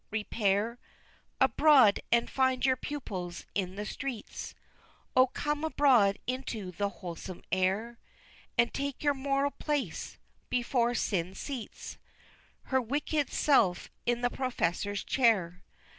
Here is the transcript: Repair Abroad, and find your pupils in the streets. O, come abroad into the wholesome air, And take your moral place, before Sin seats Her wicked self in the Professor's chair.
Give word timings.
Repair 0.09 0.79
Abroad, 1.39 1.99
and 2.11 2.27
find 2.27 2.65
your 2.65 2.75
pupils 2.75 3.45
in 3.53 3.75
the 3.75 3.85
streets. 3.85 4.55
O, 5.15 5.27
come 5.27 5.63
abroad 5.63 6.17
into 6.25 6.71
the 6.71 6.89
wholesome 6.89 7.43
air, 7.51 7.99
And 8.57 8.73
take 8.73 9.03
your 9.03 9.13
moral 9.13 9.51
place, 9.51 10.17
before 10.49 10.95
Sin 10.95 11.35
seats 11.35 11.99
Her 12.63 12.81
wicked 12.81 13.29
self 13.31 13.91
in 14.07 14.21
the 14.21 14.31
Professor's 14.31 15.03
chair. 15.03 15.61